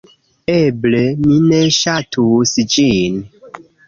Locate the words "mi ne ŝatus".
1.25-2.55